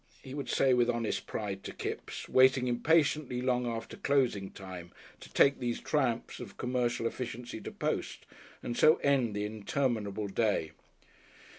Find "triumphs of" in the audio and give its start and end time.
5.79-6.57